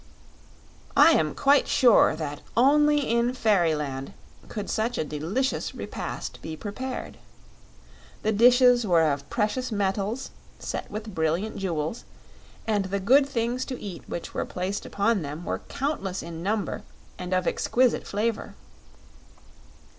[0.97, 4.13] I am quite sure that only in Fairyland
[4.47, 7.19] could such a delicious repast be prepared.
[8.23, 12.03] The dishes were of precious metals set with brilliant jewels
[12.65, 16.81] and the good things to eat which were placed upon them were countless in number
[17.19, 18.55] and of exquisite flavor.